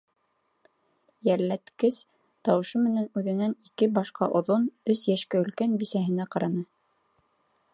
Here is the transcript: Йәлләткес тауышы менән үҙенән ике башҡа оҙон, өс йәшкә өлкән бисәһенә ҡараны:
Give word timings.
Йәлләткес 1.27 1.99
тауышы 2.49 2.81
менән 2.85 3.05
үҙенән 3.21 3.53
ике 3.69 3.89
башҡа 3.99 4.31
оҙон, 4.41 4.65
өс 4.95 5.05
йәшкә 5.13 5.43
өлкән 5.43 5.77
бисәһенә 5.85 6.27
ҡараны: 6.37 6.65